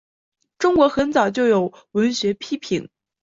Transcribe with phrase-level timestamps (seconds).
[0.57, 2.89] 中国很早就有文学批评。